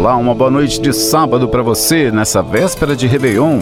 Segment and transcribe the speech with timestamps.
[0.00, 3.60] Olá, uma boa noite de sábado para você nessa véspera de Réveillon.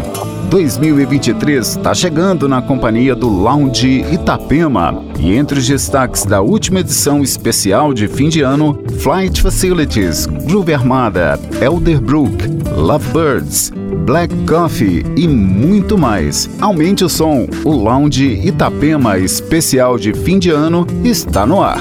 [0.49, 5.03] 2023 está chegando na companhia do Lounge Itapema.
[5.19, 10.73] E entre os destaques da última edição especial de fim de ano, Flight Facilities, Groove
[10.73, 12.47] Armada, Elderbrook,
[12.77, 13.73] Lovebirds,
[14.07, 16.49] Black Coffee e muito mais.
[16.61, 21.81] Aumente o som, o Lounge Itapema especial de fim de ano está no ar.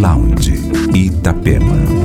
[0.00, 0.54] Lounge
[0.94, 1.99] Itapema.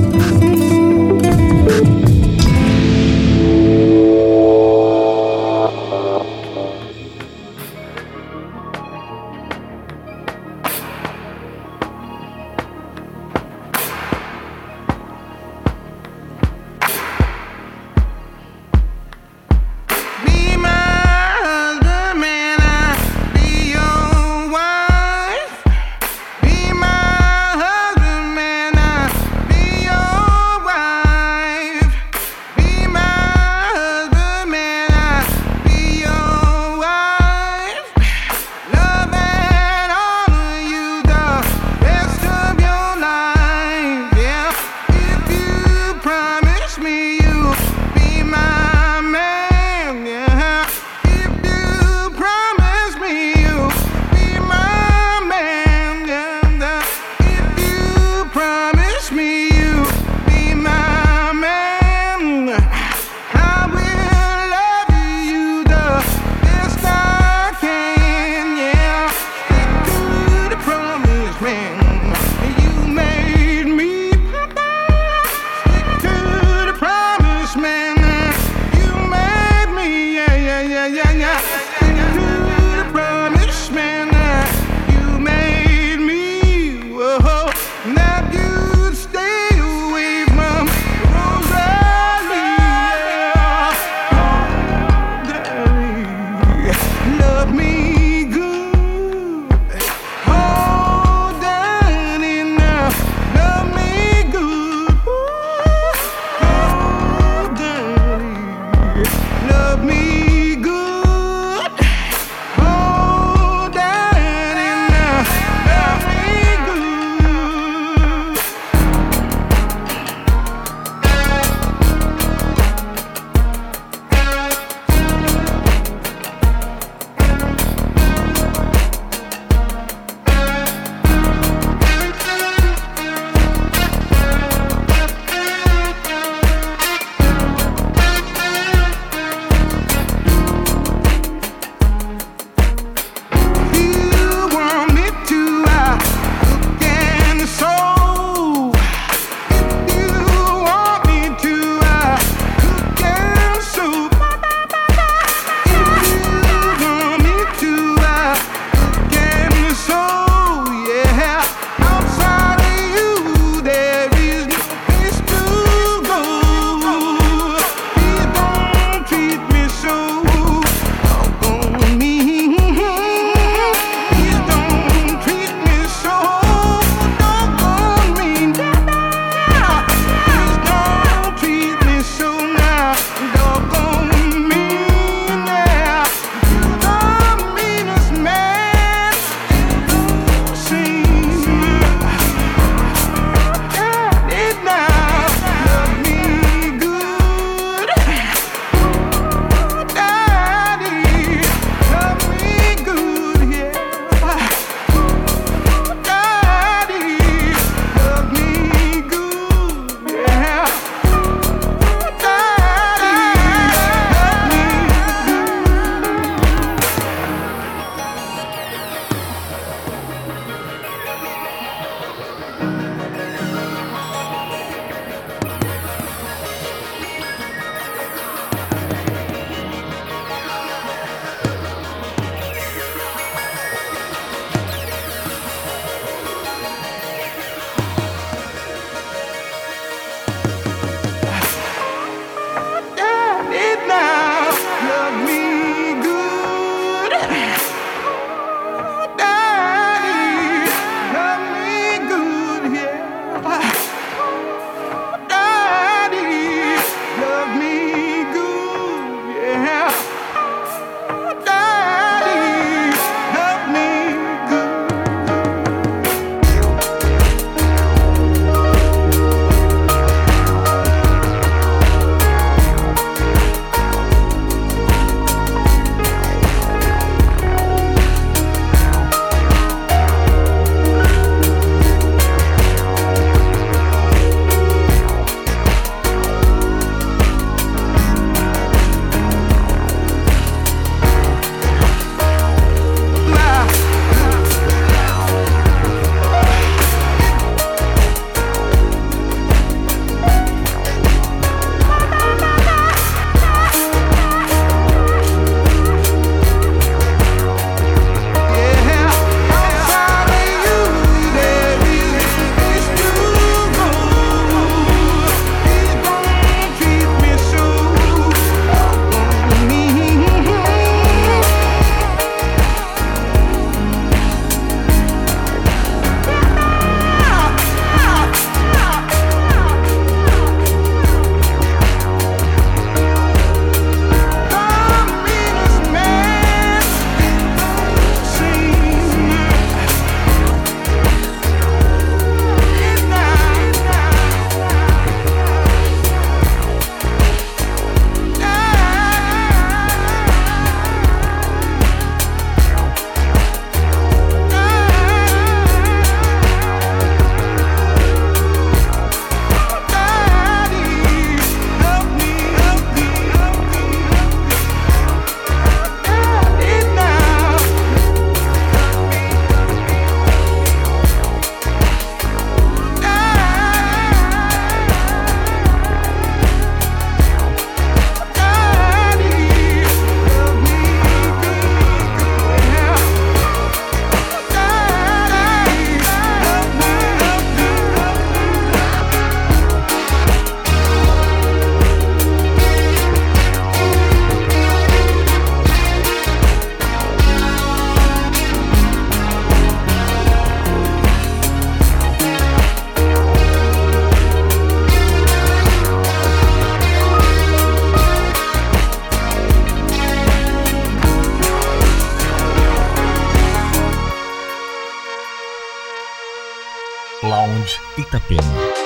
[417.66, 418.85] Saúde Itapema.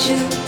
[0.00, 0.39] Хочет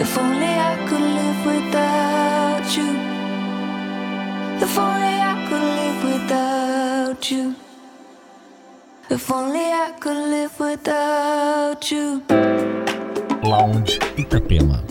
[0.00, 2.90] If only I could live without you.
[4.64, 7.54] If only I could live without you.
[9.10, 12.22] If only I could live without you.
[13.42, 14.89] Lounge Itapema.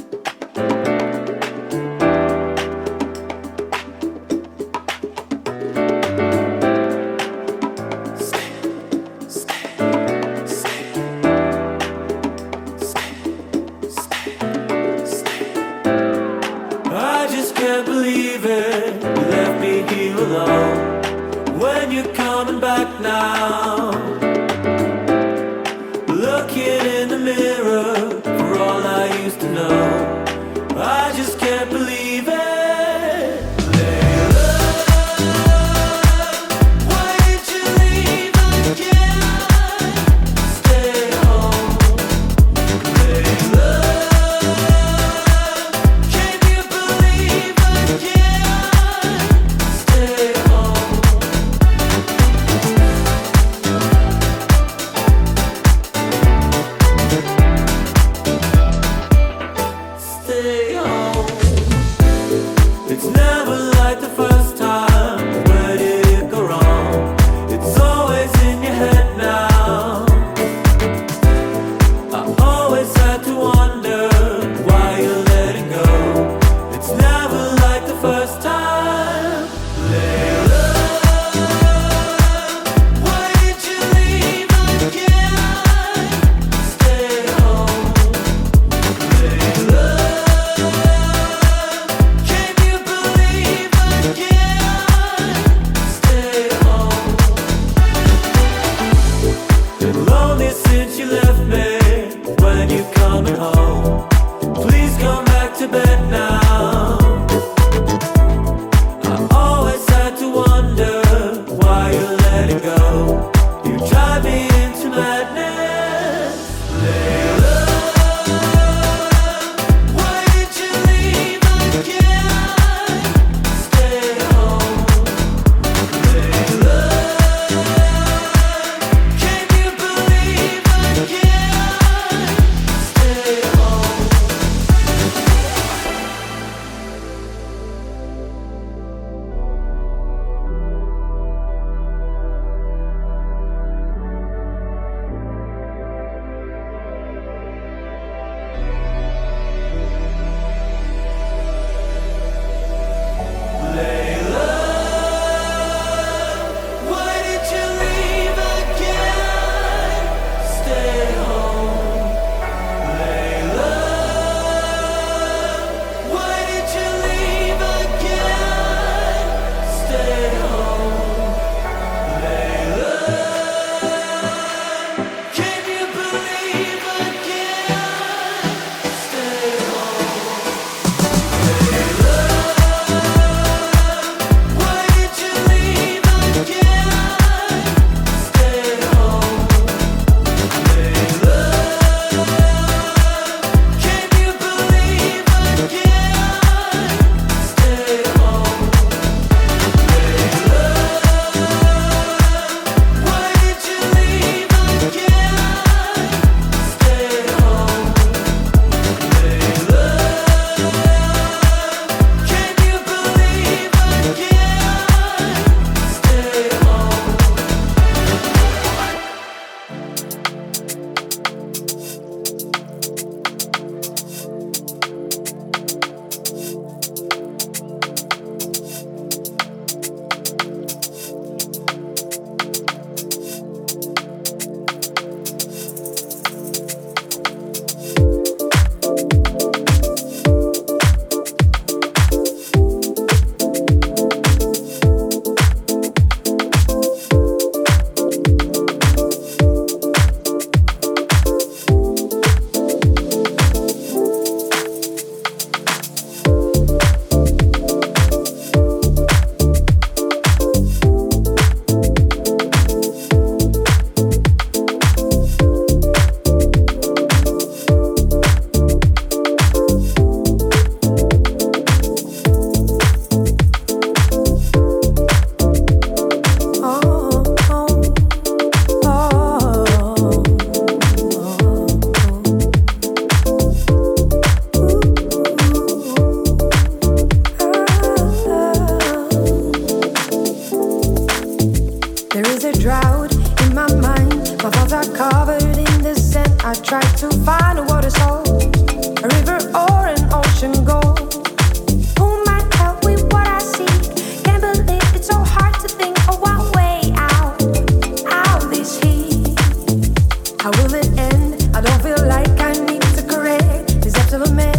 [310.40, 311.50] How will it end?
[311.54, 314.59] I don't feel like I need to correct these absolute man.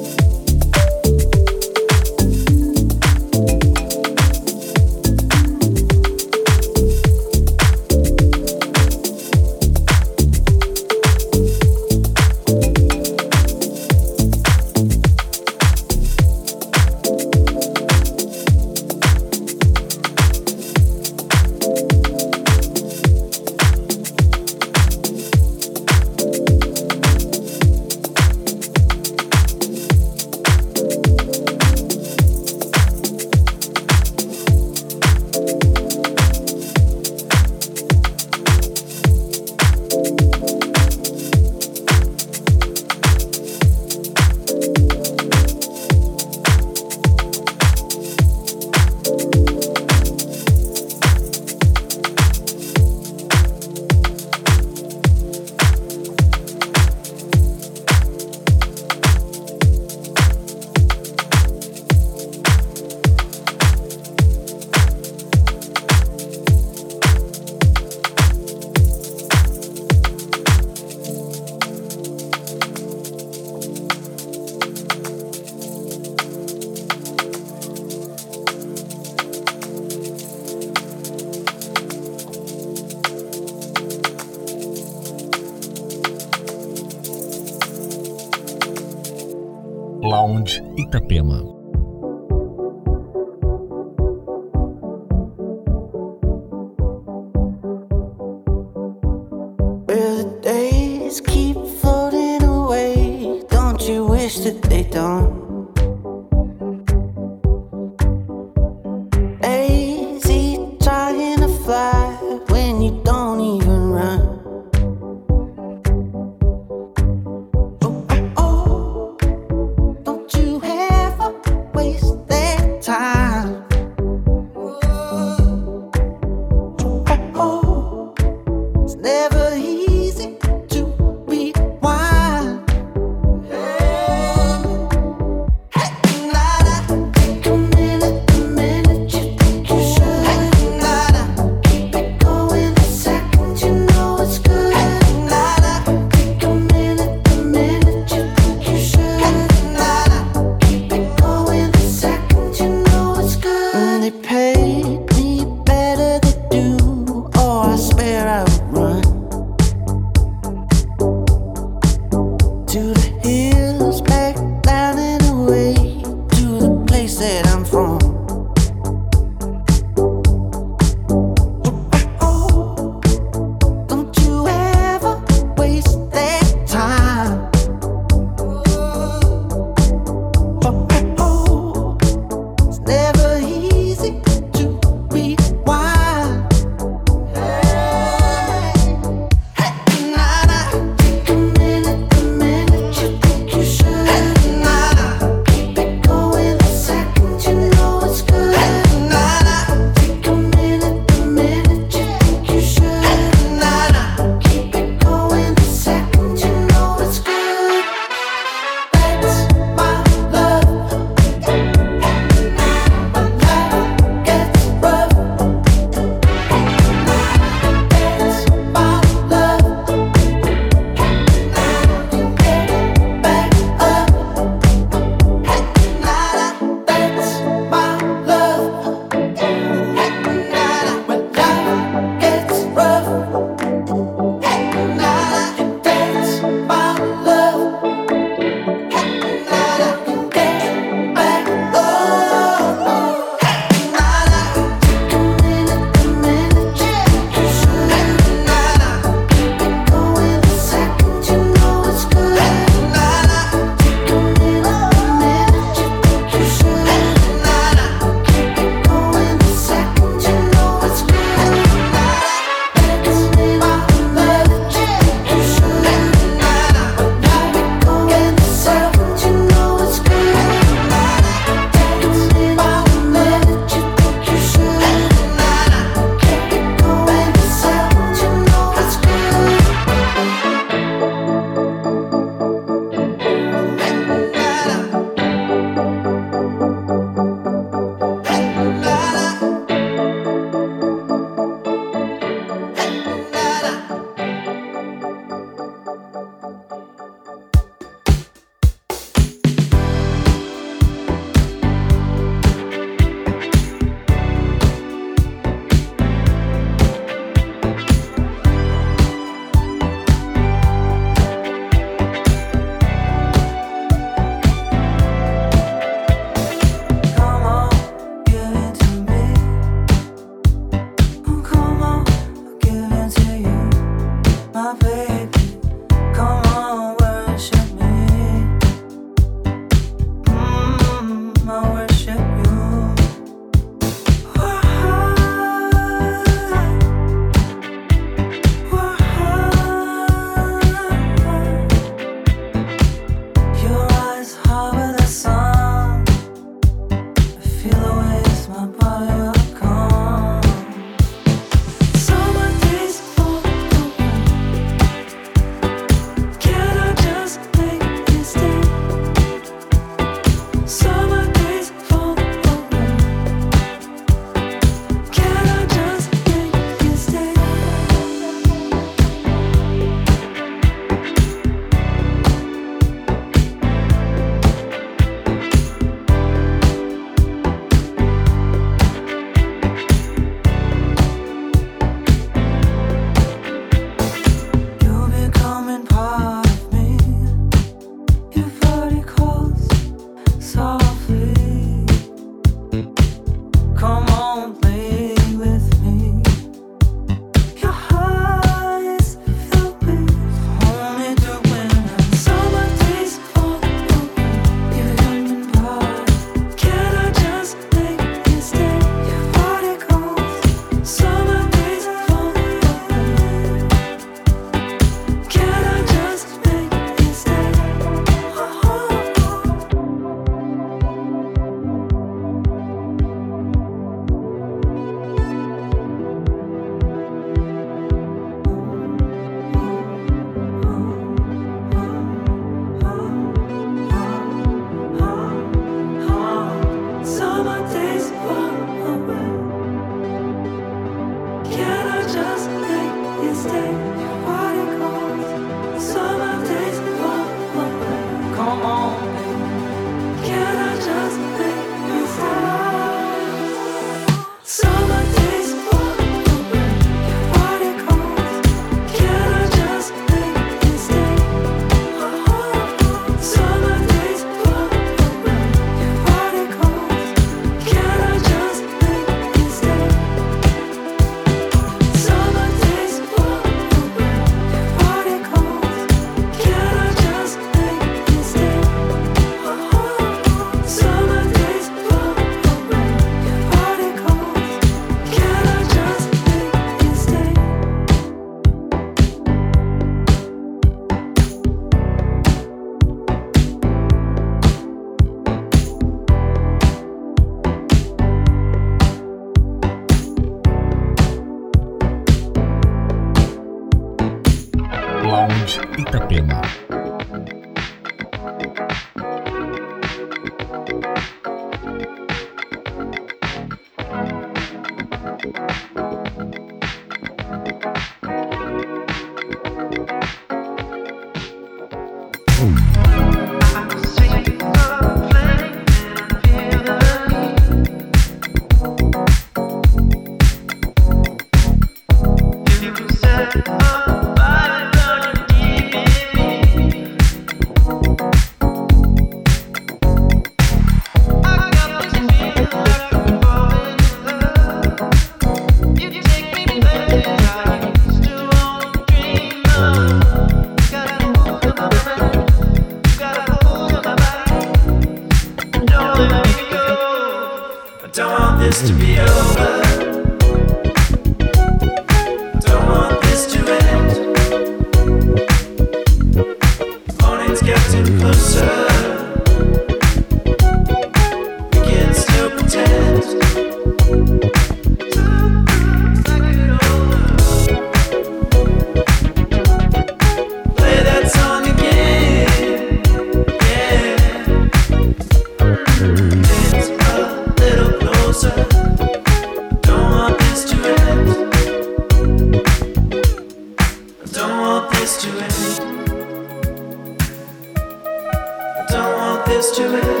[599.31, 600.00] this to it.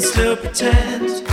[0.00, 1.25] still pretend.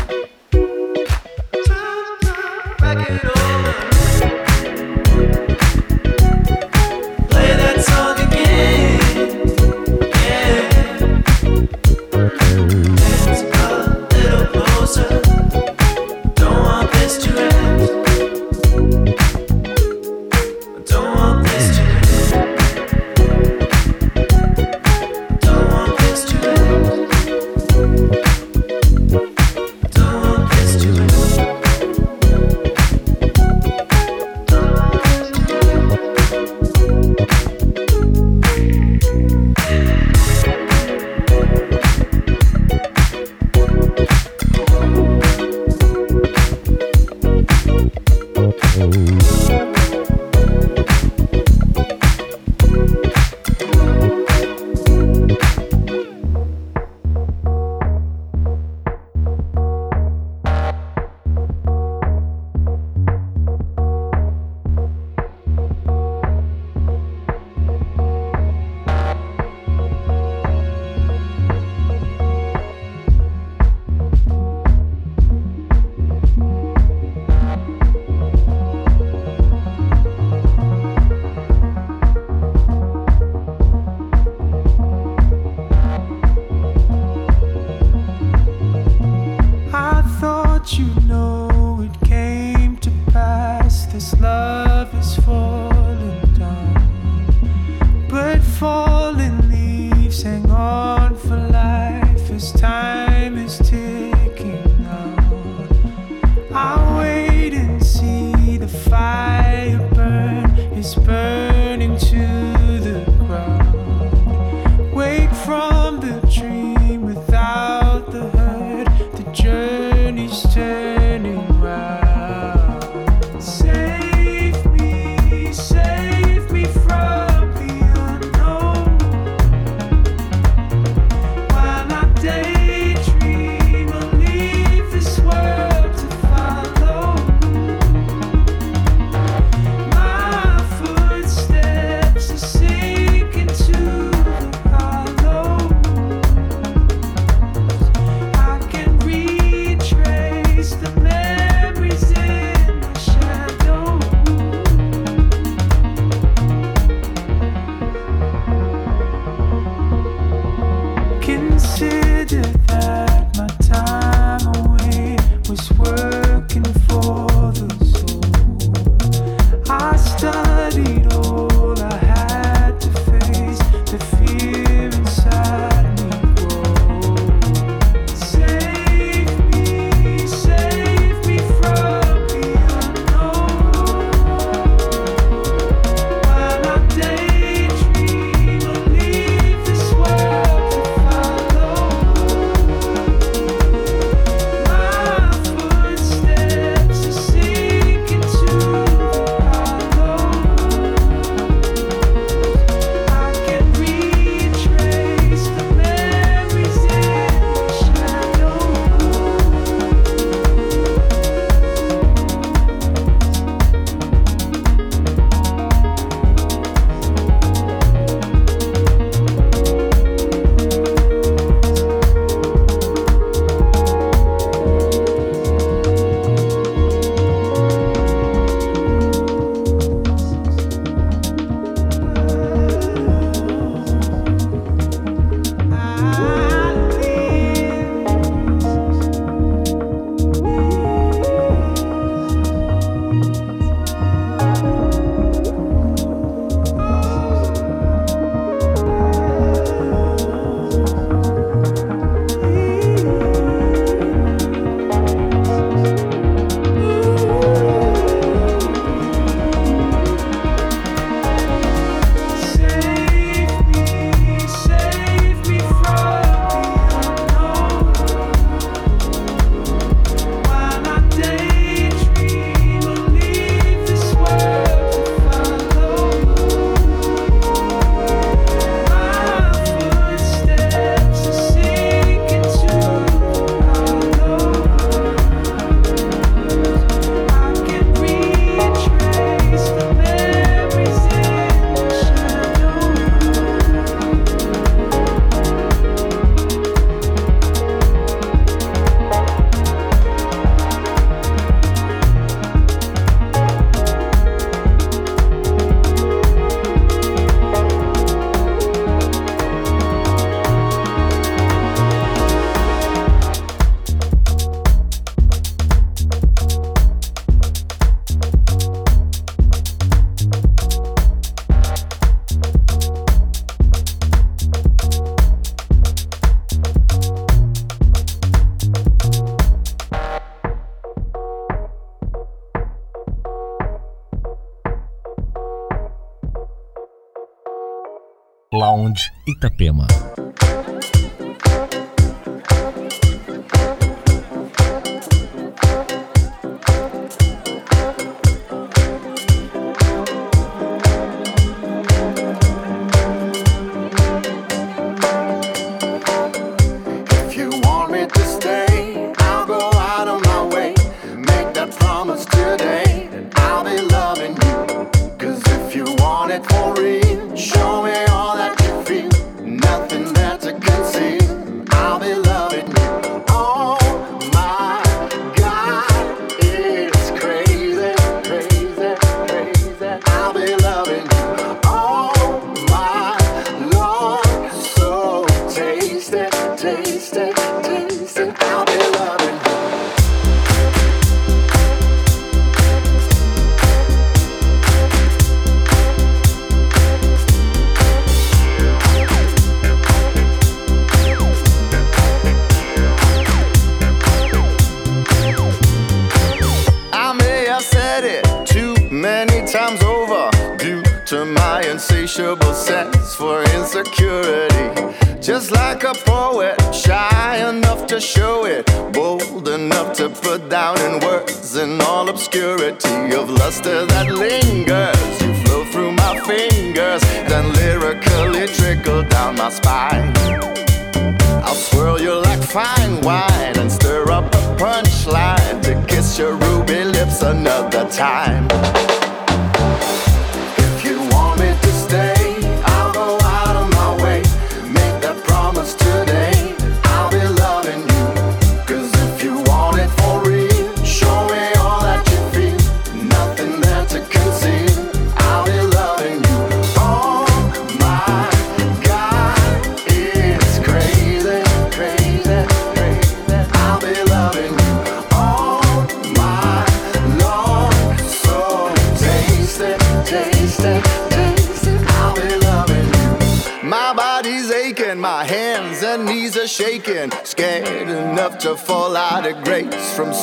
[339.26, 339.88] Itapema.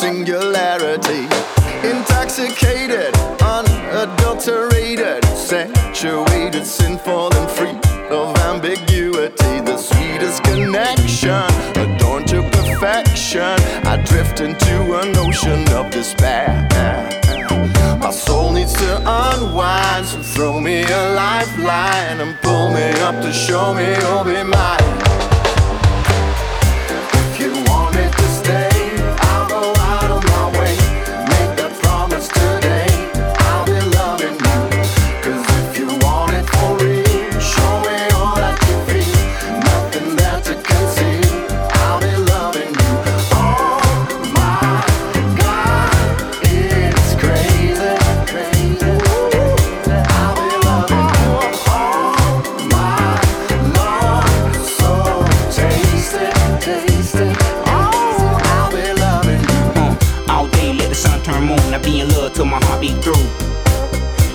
[0.00, 0.39] sing your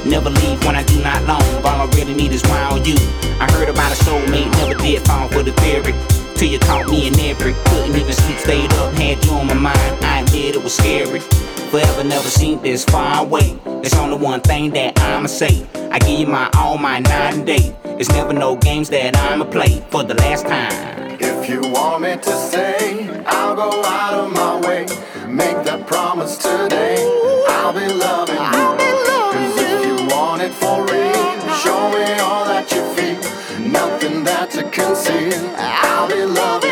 [0.05, 1.41] Never leave when I do not long.
[1.65, 2.95] All I really need is wild you.
[3.39, 5.93] I heard about a soulmate, never did fall for the theory.
[6.35, 7.53] Till you caught me in every.
[7.65, 10.05] Couldn't even sleep, stayed up, had you on my mind.
[10.05, 11.21] I admit it was scary.
[11.71, 13.57] Forever never seemed this far away.
[13.83, 15.65] It's only one thing that I'ma say.
[15.91, 17.75] I give you my all, my night and day.
[17.97, 21.17] It's never no games that I'ma play for the last time.
[21.19, 24.85] If you want me to stay, I'll go out of my way.
[25.27, 26.97] Make that promise today.
[27.49, 28.54] I'll be loving you.
[34.95, 35.53] dancing.
[35.57, 36.64] I'm in love.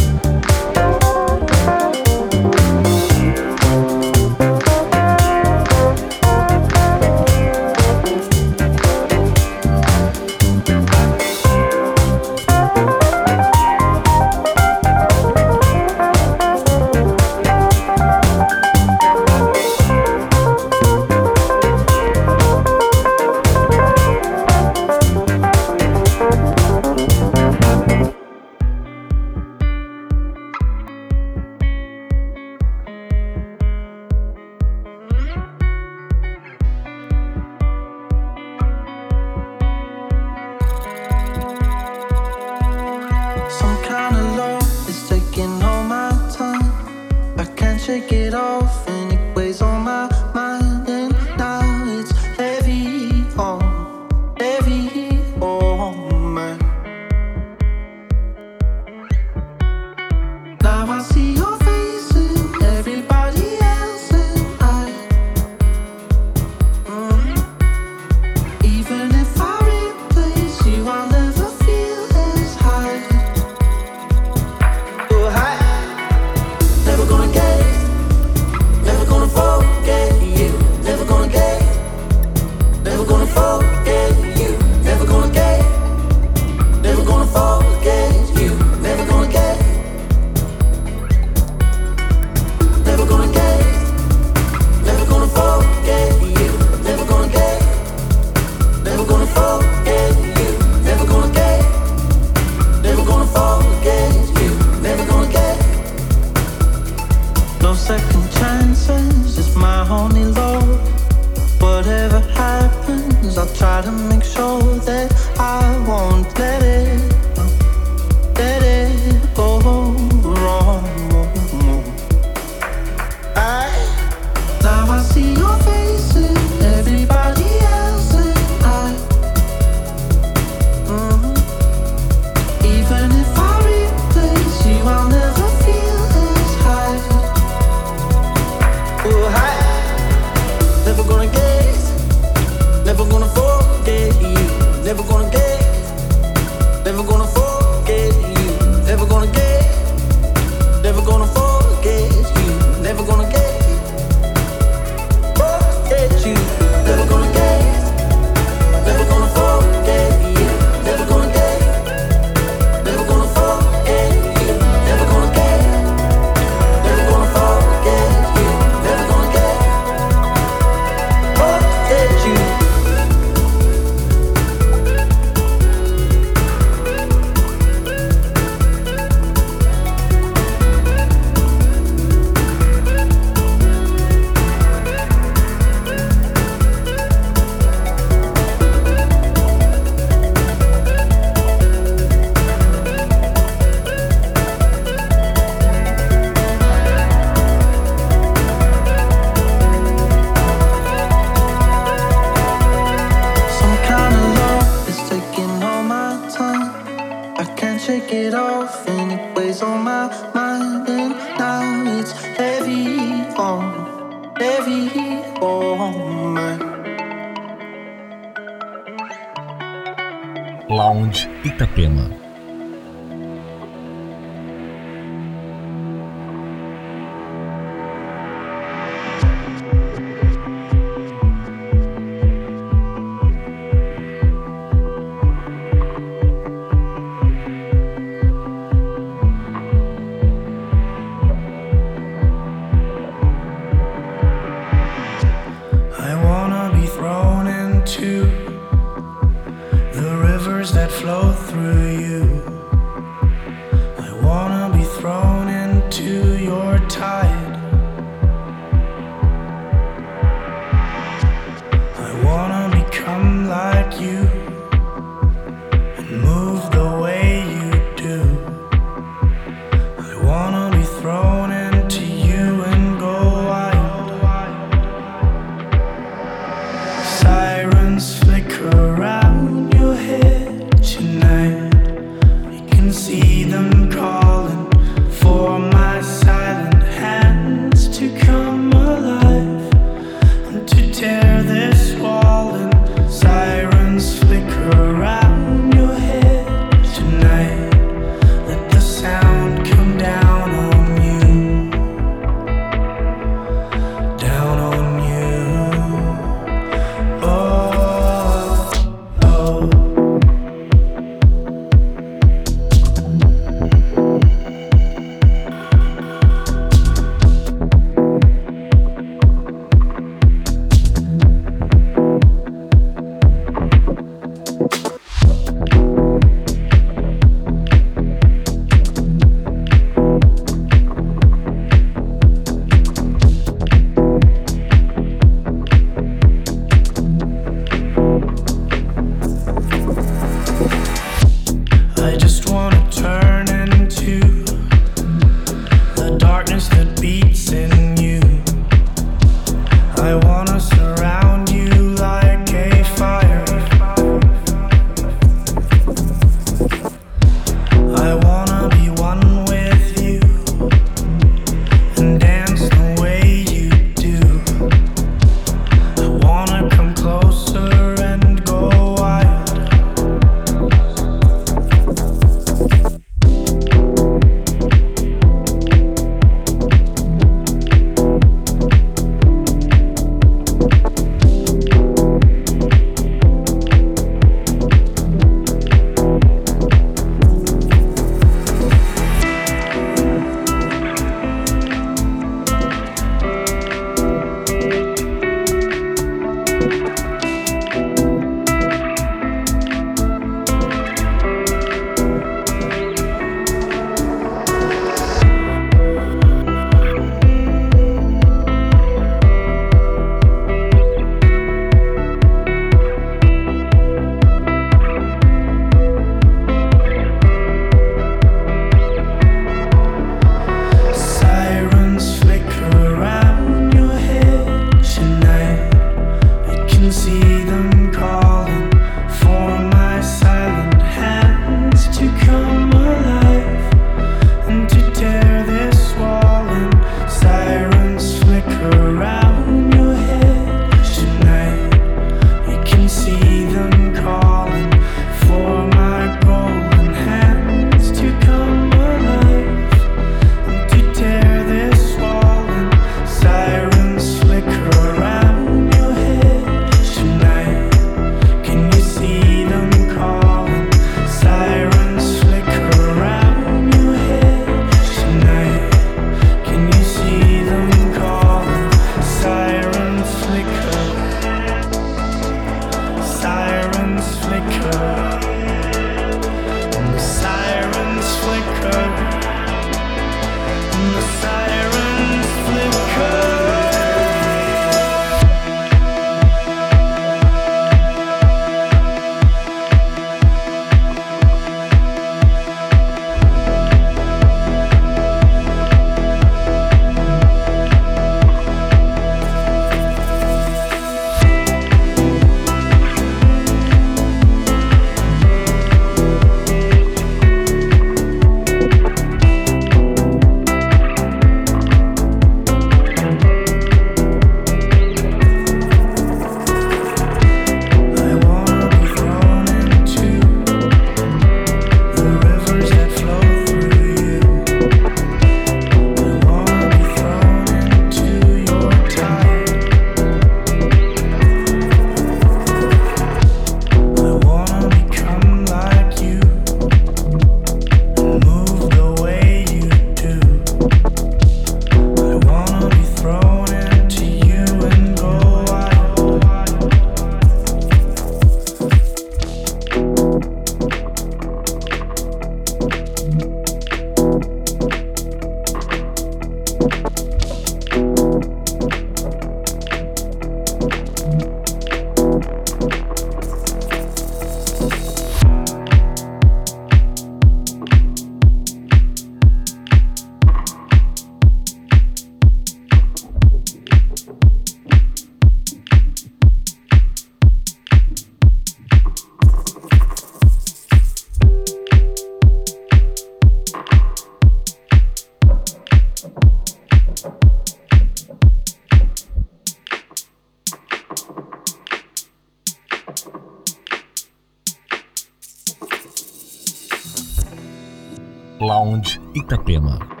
[599.31, 600.00] Itapema.